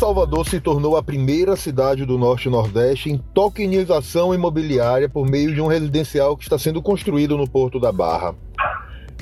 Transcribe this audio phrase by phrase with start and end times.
[0.00, 5.54] Salvador se tornou a primeira cidade do Norte e Nordeste em tokenização imobiliária por meio
[5.54, 8.34] de um residencial que está sendo construído no Porto da Barra.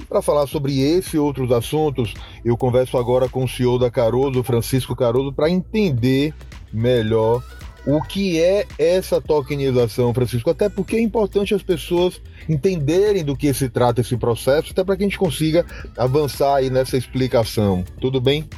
[0.08, 2.14] Para falar sobre esse e outros assuntos,
[2.44, 6.32] eu converso agora com o CEO da Caroso, Francisco Caroso, para entender
[6.72, 7.42] melhor
[7.84, 10.48] o que é essa tokenização, Francisco.
[10.48, 14.96] Até porque é importante as pessoas entenderem do que se trata esse processo, até para
[14.96, 15.66] que a gente consiga
[15.96, 17.84] avançar aí nessa explicação.
[18.00, 18.48] Tudo bem?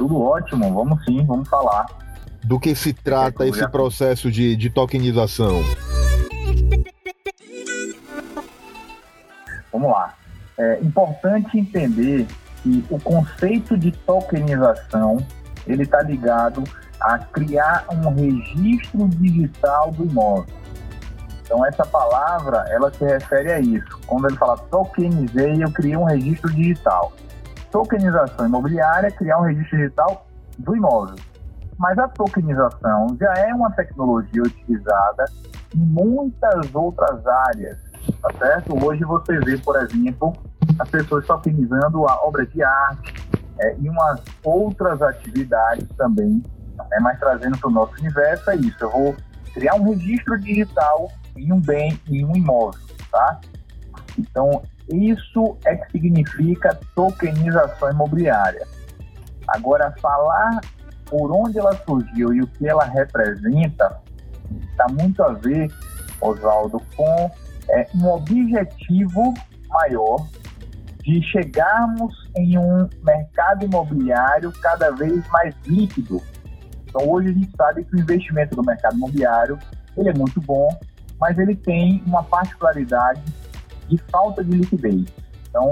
[0.00, 1.84] Tudo ótimo, vamos sim, vamos falar.
[2.42, 5.62] Do que se trata esse processo de, de tokenização?
[9.70, 10.14] Vamos lá.
[10.56, 12.26] É importante entender
[12.62, 15.18] que o conceito de tokenização
[15.66, 16.64] ele está ligado
[16.98, 20.46] a criar um registro digital do imóvel.
[21.44, 24.00] Então essa palavra ela se refere a isso.
[24.06, 27.12] Quando ele fala tokenizei, eu criei um registro digital.
[27.70, 30.26] Tokenização imobiliária criar um registro digital
[30.58, 31.16] do imóvel.
[31.78, 35.24] Mas a tokenização já é uma tecnologia utilizada
[35.74, 37.78] em muitas outras áreas,
[38.20, 38.84] tá certo?
[38.84, 40.32] Hoje você vê, por exemplo,
[40.78, 43.14] as pessoas tokenizando a obra de arte
[43.58, 46.42] é, e umas outras atividades também,
[46.92, 48.76] é, mas trazendo para o nosso universo é isso.
[48.80, 49.16] Eu vou
[49.54, 53.40] criar um registro digital em um bem, em um imóvel, tá?
[54.18, 58.66] Então, isso é que significa tokenização imobiliária.
[59.48, 60.60] Agora, falar
[61.06, 64.00] por onde ela surgiu e o que ela representa
[64.70, 65.68] está muito a ver,
[66.20, 67.30] Oswaldo, com
[67.70, 69.34] é, um objetivo
[69.68, 70.26] maior
[71.02, 76.22] de chegarmos em um mercado imobiliário cada vez mais líquido.
[76.86, 79.58] Então, hoje a gente sabe que o investimento do mercado imobiliário
[79.96, 80.68] ele é muito bom,
[81.18, 83.22] mas ele tem uma particularidade
[83.90, 85.04] de falta de liquidez.
[85.48, 85.68] Então,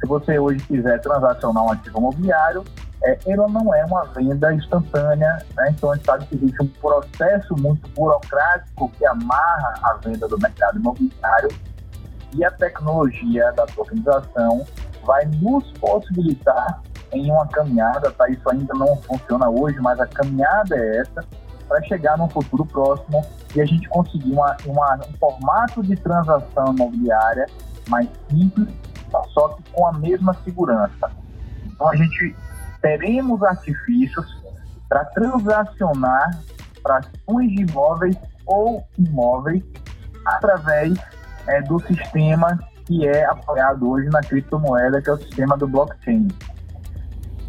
[0.00, 2.64] se você hoje quiser transacionar um ativo imobiliário,
[3.02, 5.70] é, ele não é uma venda instantânea, né?
[5.70, 10.36] então a gente sabe que existe um processo muito burocrático que amarra a venda do
[10.38, 11.48] mercado imobiliário
[12.34, 14.66] e a tecnologia da tokenização
[15.04, 16.82] vai nos possibilitar
[17.12, 18.28] em uma caminhada, tá?
[18.28, 21.24] Isso ainda não funciona hoje, mas a caminhada é essa
[21.66, 26.74] para chegar num futuro próximo e a gente conseguir uma, uma, um formato de transação
[26.74, 27.46] imobiliária
[27.88, 28.68] mais simples,
[29.32, 31.10] só que com a mesma segurança.
[31.64, 32.36] Então a gente
[32.80, 34.26] teremos artifícios
[34.88, 36.38] para transacionar
[36.82, 38.16] frações de imóveis
[38.46, 39.62] ou imóveis
[40.24, 40.98] através
[41.46, 46.28] é, do sistema que é apoiado hoje na criptomoeda, que é o sistema do blockchain.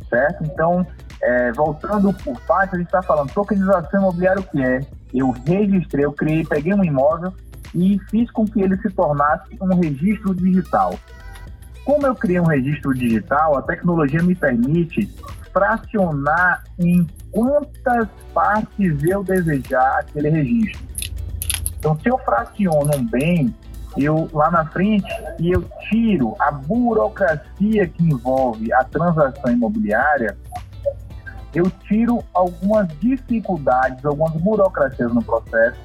[0.10, 0.44] Certo?
[0.44, 0.86] Então,
[1.22, 4.82] é, voltando por parte, a gente está falando tokenização imobiliária, o que é?
[5.14, 7.34] Eu registrei, eu criei, peguei um imóvel
[7.74, 10.98] e fiz com que ele se tornasse um registro digital.
[11.86, 15.10] Como eu criei um registro digital, a tecnologia me permite
[15.52, 20.88] fracionar em quantas partes eu desejar aquele registro.
[21.78, 23.56] Então, se eu fraciono um bem,
[23.98, 30.38] eu lá na frente e eu tiro a burocracia que envolve a transação imobiliária,
[31.54, 35.80] eu tiro algumas dificuldades, algumas burocracias no processo,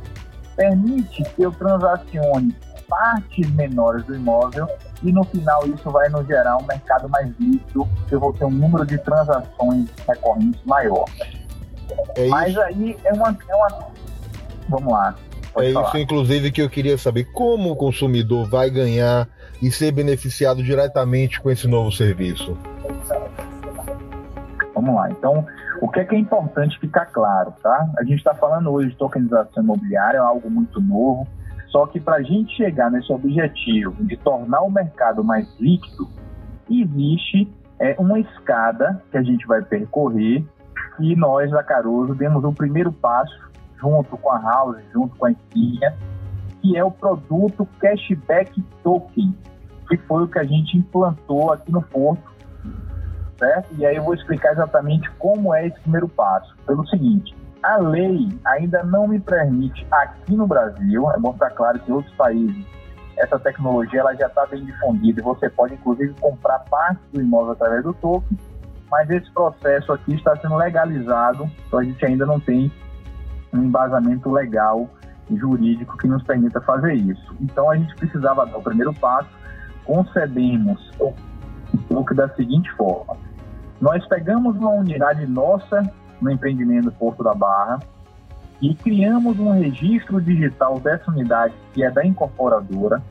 [0.56, 2.54] permite que eu transacione
[2.88, 4.68] partes menores do imóvel
[5.02, 8.50] e no final isso vai nos gerar um mercado mais líquido, eu vou ter um
[8.50, 11.04] número de transações recorrentes maior.
[12.16, 13.88] É Mas aí é uma, é uma.
[14.68, 15.14] Vamos lá.
[15.56, 15.88] É falar.
[15.88, 19.28] isso, inclusive, que eu queria saber como o consumidor vai ganhar
[19.62, 22.56] e ser beneficiado diretamente com esse novo serviço.
[24.74, 25.10] Vamos lá.
[25.10, 25.46] Então,
[25.84, 27.90] o que é, que é importante ficar claro, tá?
[27.98, 31.28] A gente está falando hoje de tokenização imobiliária, é algo muito novo.
[31.66, 36.08] Só que para a gente chegar nesse objetivo de tornar o mercado mais líquido,
[36.70, 40.42] existe é, uma escada que a gente vai percorrer
[41.00, 43.38] e nós, da Caroso, demos o primeiro passo
[43.78, 45.94] junto com a House, junto com a Espinha,
[46.62, 49.36] que é o produto Cashback Token,
[49.86, 52.33] que foi o que a gente implantou aqui no Porto,
[53.44, 53.68] certo?
[53.76, 56.54] E aí eu vou explicar exatamente como é esse primeiro passo.
[56.66, 61.78] Pelo seguinte, a lei ainda não me permite aqui no Brasil, é bom estar claro
[61.78, 62.64] que em outros países
[63.16, 67.84] essa tecnologia ela já está bem difundida você pode inclusive comprar parte do imóvel através
[67.84, 68.36] do token,
[68.90, 72.72] mas esse processo aqui está sendo legalizado, então a gente ainda não tem
[73.52, 74.88] um embasamento legal
[75.30, 77.34] e jurídico que nos permita fazer isso.
[77.40, 79.30] Então a gente precisava dar o primeiro passo,
[79.84, 81.14] concebemos o
[81.88, 83.16] token da seguinte forma:
[83.84, 85.82] nós pegamos uma unidade nossa
[86.18, 87.80] no empreendimento Porto da Barra
[88.58, 93.02] e criamos um registro digital dessa unidade, que é da incorporadora,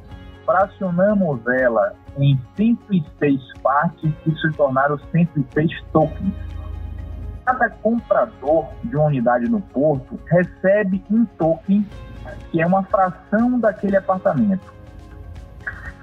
[0.44, 6.34] fracionamos ela em 106 partes que se tornaram 106 tokens.
[7.46, 11.86] cada comprador de uma unidade no porto recebe um token
[12.50, 14.74] que é uma fração daquele apartamento.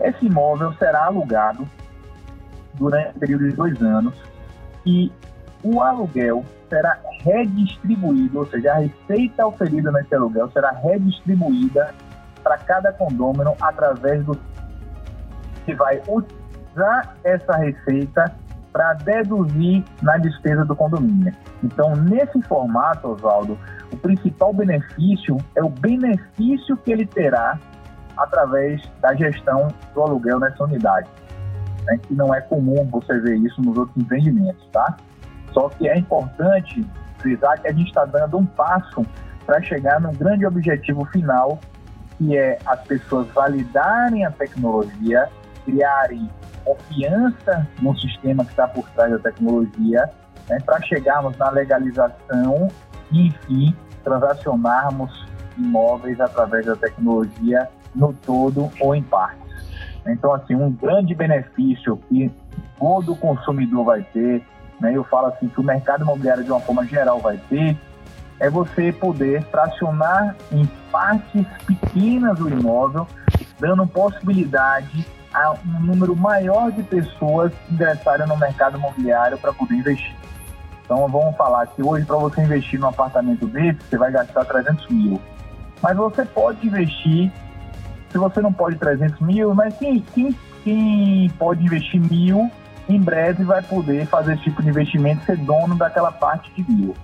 [0.00, 1.68] Esse imóvel será alugado
[2.74, 4.29] durante um período de dois anos
[4.86, 5.12] e
[5.62, 11.94] o aluguel será redistribuído, ou seja, a receita oferida nesse aluguel será redistribuída
[12.42, 14.38] para cada condômino através do
[15.64, 18.34] que vai usar essa receita
[18.72, 21.34] para deduzir na despesa do condomínio.
[21.62, 23.58] Então, nesse formato, Oswaldo,
[23.92, 27.58] o principal benefício é o benefício que ele terá
[28.16, 31.08] através da gestão do aluguel nessa unidade.
[31.84, 31.98] Né?
[32.02, 34.96] Que não é comum você ver isso nos outros empreendimentos, tá?
[35.52, 36.86] Só que é importante
[37.18, 39.04] frisar que a gente está dando um passo
[39.46, 41.58] para chegar num grande objetivo final,
[42.16, 45.28] que é as pessoas validarem a tecnologia,
[45.64, 46.30] criarem
[46.64, 50.10] confiança no sistema que está por trás da tecnologia,
[50.48, 52.68] né, para chegarmos na legalização
[53.10, 53.74] e, enfim,
[54.04, 55.26] transacionarmos
[55.56, 59.39] imóveis através da tecnologia no todo ou em partes.
[60.06, 62.30] Então, assim, um grande benefício que
[62.78, 64.42] todo consumidor vai ter,
[64.80, 67.76] né, eu falo assim, que o mercado imobiliário de uma forma geral vai ter,
[68.38, 73.06] é você poder fracionar em partes pequenas o imóvel,
[73.58, 80.16] dando possibilidade a um número maior de pessoas ingressarem no mercado imobiliário para poder investir.
[80.84, 84.88] Então vamos falar que hoje para você investir num apartamento desse, você vai gastar 300
[84.88, 85.20] mil.
[85.80, 87.30] Mas você pode investir,
[88.10, 92.50] se você não pode 300 mil, mas quem, quem, quem pode investir mil,
[92.88, 96.94] em breve vai poder fazer esse tipo de investimento, ser dono daquela parte de mil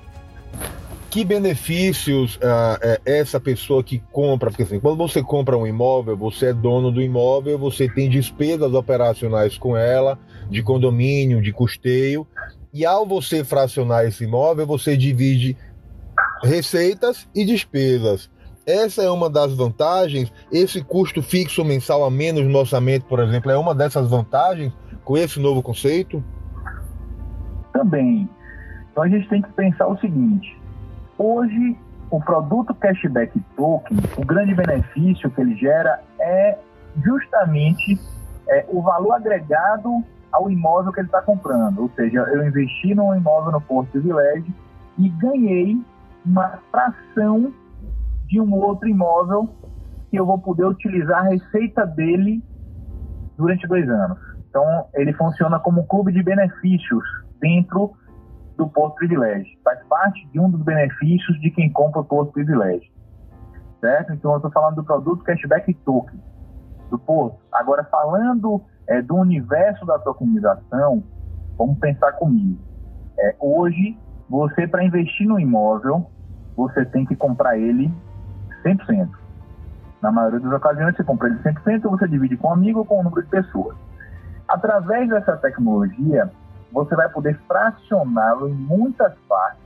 [1.16, 6.14] que benefícios uh, é essa pessoa que compra, porque assim, quando você compra um imóvel,
[6.14, 10.18] você é dono do imóvel, você tem despesas operacionais com ela,
[10.50, 12.26] de condomínio, de custeio,
[12.70, 15.56] e ao você fracionar esse imóvel, você divide
[16.42, 18.28] receitas e despesas.
[18.66, 20.32] Essa é uma das vantagens.
[20.50, 24.72] Esse custo fixo mensal a menos no orçamento, por exemplo, é uma dessas vantagens
[25.04, 26.22] com esse novo conceito?
[27.72, 28.28] Também.
[28.90, 30.58] Então a gente tem que pensar o seguinte:
[31.16, 31.78] Hoje,
[32.10, 36.58] o produto cashback token, o grande benefício que ele gera é
[37.04, 38.00] justamente
[38.48, 40.02] é, o valor agregado
[40.32, 41.82] ao imóvel que ele está comprando.
[41.82, 44.52] Ou seja, eu investi num imóvel no Porto Privilégio
[44.98, 45.80] e ganhei
[46.24, 47.52] uma fração
[48.26, 49.48] de um outro imóvel
[50.10, 52.42] que eu vou poder utilizar a receita dele
[53.36, 54.18] durante dois anos.
[54.48, 57.04] Então, ele funciona como um clube de benefícios
[57.40, 57.92] dentro
[58.56, 59.46] do Porto Privilégio.
[59.62, 62.90] Faz parte de um dos benefícios de quem compra o Porto Privilégio.
[63.80, 64.12] Certo?
[64.12, 66.18] Então, eu estou falando do produto Cashback Token
[66.90, 67.38] do Porto.
[67.52, 71.02] Agora, falando é, do universo da tokenização,
[71.58, 72.58] vamos pensar comigo.
[73.18, 73.98] É, hoje,
[74.28, 76.10] você, para investir no imóvel,
[76.56, 77.92] você tem que comprar ele
[78.64, 79.08] 100%.
[80.02, 83.00] Na maioria das ocasiões, você compra ele 100%, você divide com um amigo ou com
[83.00, 83.76] um número de pessoas.
[84.48, 86.30] Através dessa tecnologia,
[86.72, 89.62] você vai poder fracioná-lo em muitas partes,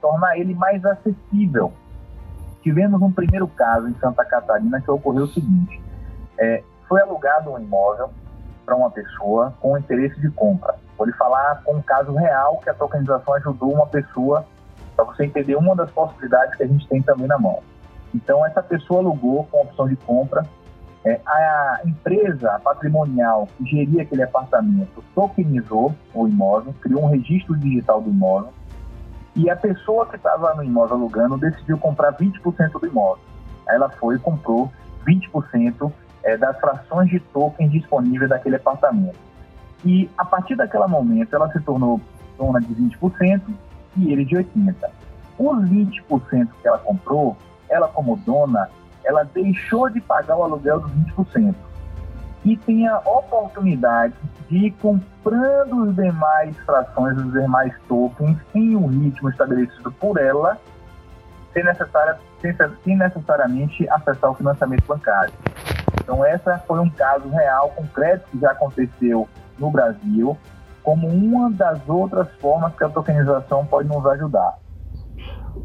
[0.00, 1.72] tornar ele mais acessível.
[2.62, 5.82] Tivemos um primeiro caso em Santa Catarina que ocorreu o seguinte:
[6.38, 8.10] é, foi alugado um imóvel
[8.64, 10.74] para uma pessoa com interesse de compra.
[10.96, 14.46] Vou lhe falar com um caso real que a tokenização ajudou uma pessoa
[14.94, 17.60] para você entender uma das possibilidades que a gente tem também na mão.
[18.14, 20.46] Então, essa pessoa alugou com opção de compra
[21.04, 28.00] é, a empresa patrimonial que geria aquele apartamento tokenizou o imóvel, criou um registro digital
[28.00, 28.52] do imóvel,
[29.34, 33.22] e a pessoa que estava no imóvel alugando decidiu comprar 20% do imóvel.
[33.66, 34.70] Ela foi e comprou
[35.06, 35.90] 20%
[36.22, 39.18] é, das frações de tokens disponíveis daquele apartamento.
[39.84, 42.00] E a partir daquele momento ela se tornou
[42.38, 43.42] dona de 20%
[43.96, 44.74] e ele de 80%.
[45.38, 47.36] Os 20% que ela comprou,
[47.72, 48.68] ela como dona,
[49.04, 51.54] ela deixou de pagar o aluguel dos 20%
[52.44, 54.14] e tem a oportunidade
[54.48, 60.58] de ir comprando os demais frações, os demais tokens em um ritmo estabelecido por ela,
[61.52, 65.32] sem, necessária, sem, sem necessariamente acessar o financiamento bancário.
[66.00, 70.36] Então, essa foi um caso real, concreto, que já aconteceu no Brasil,
[70.82, 74.61] como uma das outras formas que a tokenização pode nos ajudar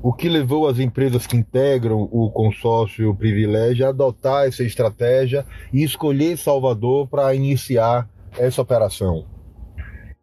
[0.01, 5.83] o que levou as empresas que integram o consórcio privilégio a adotar essa estratégia e
[5.83, 9.25] escolher Salvador para iniciar essa operação?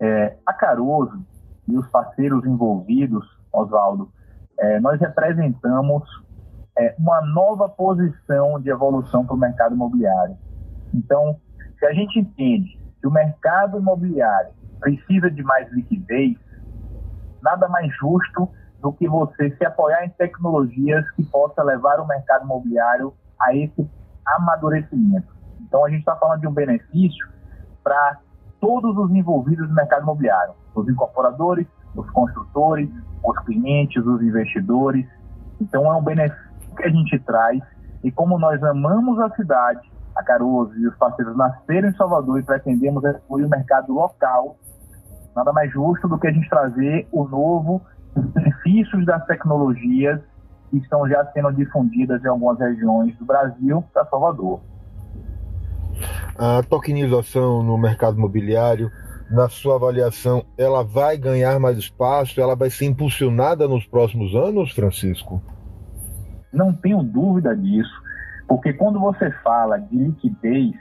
[0.01, 1.25] É, a Caroso
[1.69, 4.11] e os parceiros envolvidos, Oswaldo,
[4.59, 6.03] é, nós representamos
[6.79, 10.37] é, uma nova posição de evolução para o mercado imobiliário.
[10.93, 11.39] Então,
[11.79, 16.37] se a gente entende que o mercado imobiliário precisa de mais liquidez,
[17.43, 18.49] nada mais justo
[18.85, 23.91] do que você se apoiar em tecnologias que possa levar o mercado imobiliário a esse
[24.27, 25.27] amadurecimento.
[25.63, 27.27] Então, a gente está falando de um benefício
[27.83, 28.19] para
[28.61, 32.91] todos os envolvidos no mercado imobiliário, os incorporadores, os construtores,
[33.25, 35.07] os clientes, os investidores.
[35.59, 37.63] Então, é um benefício que a gente traz
[38.03, 42.43] e como nós amamos a cidade, a Caroso e os parceiros nasceram em Salvador e
[42.43, 44.59] pretendemos evoluir o mercado local,
[45.35, 47.81] nada mais justo do que a gente trazer o novo,
[48.65, 50.21] benefícios das tecnologias
[50.71, 54.61] que estão já sendo difundidas em algumas regiões do Brasil para Salvador.
[56.37, 58.91] A tokenização no mercado imobiliário,
[59.31, 62.41] na sua avaliação, ela vai ganhar mais espaço?
[62.41, 65.41] Ela vai ser impulsionada nos próximos anos, Francisco?
[66.53, 67.95] Não tenho dúvida disso,
[68.49, 70.75] porque quando você fala de liquidez,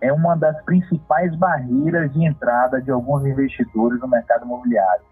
[0.00, 5.11] é uma das principais barreiras de entrada de alguns investidores no mercado imobiliário.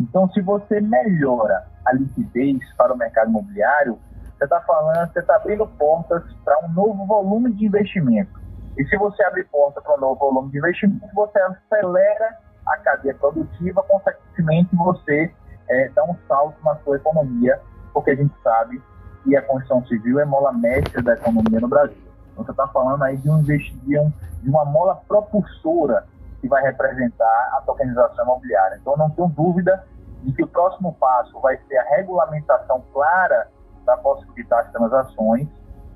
[0.00, 3.98] Então, se você melhora a liquidez para o mercado imobiliário,
[4.36, 8.40] você está falando, você está abrindo portas para um novo volume de investimento.
[8.76, 13.14] E se você abre porta para um novo volume de investimento, você acelera a cadeia
[13.14, 15.32] produtiva, consequentemente você
[15.68, 17.60] é, dá um salto na sua economia,
[17.92, 18.82] porque a gente sabe
[19.26, 21.96] e a construção civil é mola mestra da economia no Brasil.
[22.32, 26.04] Então, você está falando aí de um investimento, de uma mola propulsora
[26.42, 28.76] que vai representar a tokenização imobiliária.
[28.80, 29.86] Então, não tenho dúvida
[30.24, 33.48] de que o próximo passo vai ser a regulamentação clara
[33.86, 35.48] da possibilidade de transações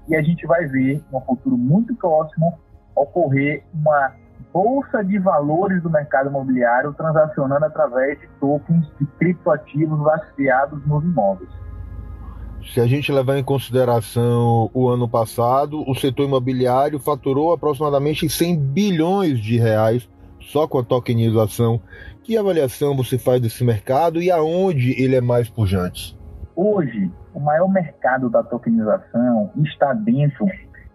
[0.09, 2.57] e a gente vai ver, no futuro muito próximo,
[2.95, 4.15] ocorrer uma
[4.53, 11.51] bolsa de valores do mercado imobiliário transacionando através de tokens de criptoativos lastreados nos imóveis.
[12.73, 18.57] Se a gente levar em consideração o ano passado, o setor imobiliário faturou aproximadamente 100
[18.59, 20.09] bilhões de reais
[20.47, 21.81] só com a tokenização.
[22.23, 26.19] Que avaliação você faz desse mercado e aonde ele é mais pujante?
[26.55, 30.47] Hoje, o maior mercado da tokenização está dentro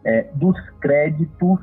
[0.03, 1.59] é, dos créditos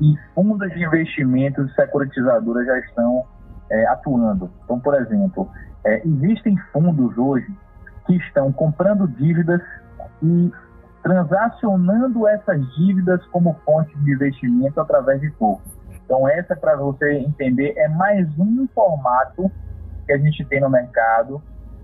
[0.00, 3.24] e fundos de investimentos e securitizadoras já estão
[3.70, 4.50] é, atuando.
[4.64, 5.48] Então, por exemplo,
[5.84, 7.46] é, existem fundos hoje
[8.06, 9.60] que estão comprando dívidas
[10.22, 10.50] e
[11.02, 15.81] transacionando essas dívidas como fonte de investimento através de tokens.
[16.04, 19.50] Então, essa, para você entender, é mais um formato
[20.06, 21.42] que a gente tem no mercado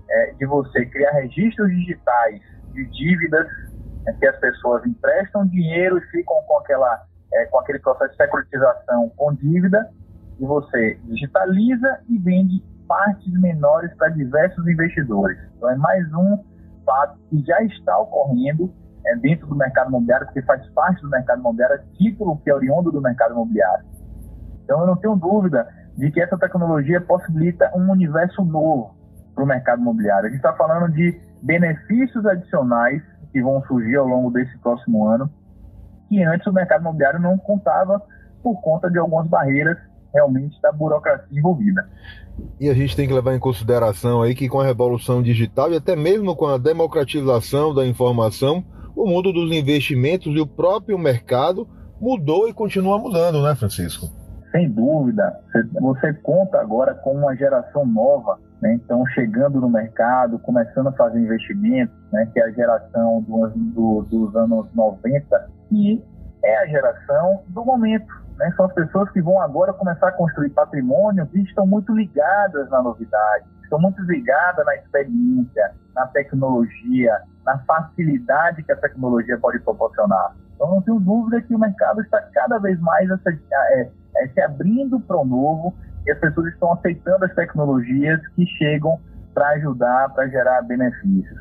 [0.09, 2.41] é, de você criar registros digitais
[2.73, 3.47] de dívidas
[4.07, 8.17] é, que as pessoas emprestam dinheiro e ficam com, aquela, é, com aquele processo de
[8.17, 9.89] securitização com dívida
[10.39, 15.37] e você digitaliza e vende partes menores para diversos investidores.
[15.55, 16.43] Então é mais um
[16.85, 18.73] fato que já está ocorrendo
[19.05, 22.55] é, dentro do mercado imobiliário, porque faz parte do mercado imobiliário, é título que é
[22.55, 23.85] oriundo do mercado imobiliário.
[24.69, 28.95] Então eu não tenho dúvida de que essa tecnologia possibilita um universo novo
[29.33, 30.27] para o mercado imobiliário.
[30.27, 35.27] A gente está falando de benefícios adicionais que vão surgir ao longo desse próximo ano,
[36.07, 37.99] que antes o mercado imobiliário não contava
[38.43, 39.75] por conta de algumas barreiras
[40.13, 41.89] realmente da burocracia envolvida.
[42.59, 45.77] E a gente tem que levar em consideração aí que com a revolução digital e
[45.77, 48.63] até mesmo com a democratização da informação,
[48.95, 51.67] o mundo dos investimentos e o próprio mercado
[51.99, 54.18] mudou e continua mudando, né, Francisco?
[54.51, 55.39] Sem dúvida.
[55.79, 61.19] Você conta agora com uma geração nova, né, então chegando no mercado, começando a fazer
[61.19, 66.03] investimentos, né, que é a geração do, do, dos anos 90, e
[66.43, 68.51] é a geração do momento né?
[68.55, 72.81] São as pessoas que vão agora começar a construir patrimônio e estão muito ligadas na
[72.81, 80.33] novidade, estão muito ligadas na experiência, na tecnologia, na facilidade que a tecnologia pode proporcionar.
[80.55, 83.89] Então, não tenho dúvida que o mercado está cada vez mais é,
[84.23, 85.73] é, se abrindo para o novo
[86.05, 88.99] e as pessoas estão aceitando as tecnologias que chegam
[89.33, 91.39] para ajudar, para gerar benefícios.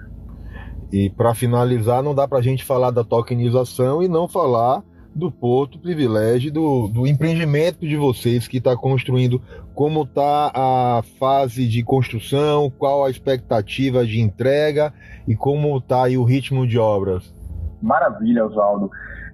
[0.92, 4.82] E para finalizar, não dá para a gente falar da tokenização e não falar
[5.14, 9.42] do Porto, privilégio do, do empreendimento de vocês que está construindo,
[9.74, 14.92] como está a fase de construção, qual a expectativa de entrega
[15.26, 17.34] e como está o ritmo de obras.
[17.82, 18.90] Maravilha, Oswaldo.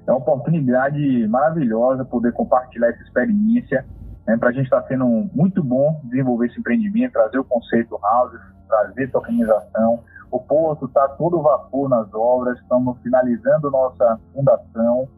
[0.07, 3.85] É uma oportunidade maravilhosa poder compartilhar essa experiência.
[4.27, 4.37] Né?
[4.37, 9.11] Para a gente está sendo muito bom desenvolver esse empreendimento, trazer o conceito house, trazer
[9.11, 10.01] tokenização.
[10.31, 15.09] O Porto está todo vapor nas obras, estamos finalizando nossa fundação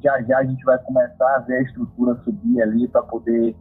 [0.00, 3.56] já já a gente vai começar a ver a estrutura subir ali para poder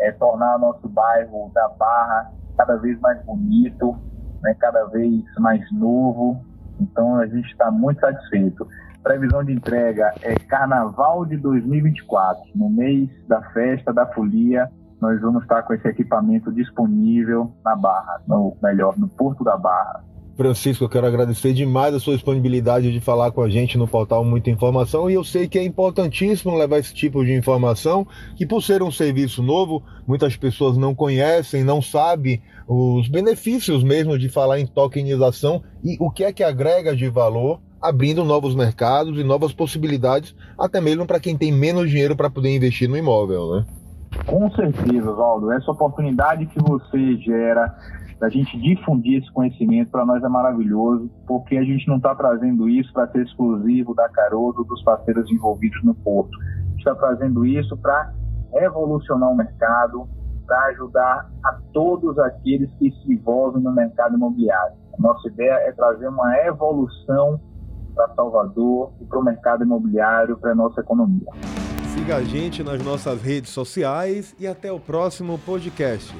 [0.00, 3.96] é, tornar nosso bairro da Barra cada vez mais bonito,
[4.42, 6.44] né, cada vez mais novo.
[6.80, 8.66] Então a gente está muito satisfeito.
[9.08, 14.70] Previsão de entrega é Carnaval de 2024, no mês da festa da folia.
[15.00, 20.04] nós vamos estar com esse equipamento disponível na Barra, no melhor, no Porto da Barra.
[20.36, 24.22] Francisco, eu quero agradecer demais a sua disponibilidade de falar com a gente no portal
[24.22, 28.62] Muita Informação e eu sei que é importantíssimo levar esse tipo de informação, que por
[28.62, 34.60] ser um serviço novo, muitas pessoas não conhecem, não sabem os benefícios mesmo de falar
[34.60, 39.52] em tokenização e o que é que agrega de valor, abrindo novos mercados e novas
[39.52, 43.66] possibilidades, até mesmo para quem tem menos dinheiro para poder investir no imóvel, né?
[44.26, 45.52] Com certeza, Valdo.
[45.52, 47.74] Essa oportunidade que você gera
[48.18, 52.68] da gente difundir esse conhecimento para nós é maravilhoso, porque a gente não está trazendo
[52.68, 56.36] isso para ser exclusivo da Caroso dos parceiros envolvidos no Porto.
[56.40, 58.12] A gente está trazendo isso para
[58.52, 60.08] revolucionar o mercado,
[60.46, 64.74] para ajudar a todos aqueles que se envolvem no mercado imobiliário.
[64.98, 67.40] A nossa ideia é trazer uma evolução
[67.98, 71.26] para Salvador e para o mercado imobiliário, para a nossa economia.
[71.92, 76.14] Siga a gente nas nossas redes sociais e até o próximo podcast.